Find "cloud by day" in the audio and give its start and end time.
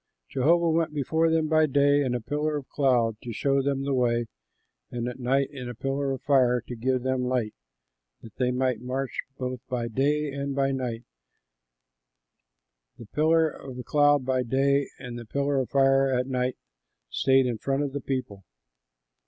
13.85-14.89